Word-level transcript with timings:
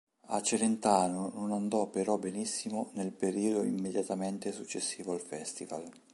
A 0.29 0.41
Celentano 0.41 1.29
non 1.35 1.51
andò 1.51 1.87
però 1.91 2.17
benissimo 2.17 2.89
nel 2.95 3.11
periodo 3.11 3.61
immediatamente 3.61 4.51
successivo 4.51 5.13
al 5.13 5.19
festival. 5.21 5.83